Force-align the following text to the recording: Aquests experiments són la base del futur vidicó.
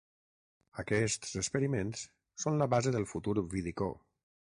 Aquests 0.83 1.33
experiments 1.41 2.01
són 2.45 2.57
la 2.63 2.69
base 2.75 2.95
del 2.97 3.07
futur 3.13 3.37
vidicó. 3.53 3.91